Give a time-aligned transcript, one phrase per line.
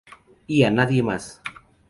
[0.47, 1.43] Y a nadie más".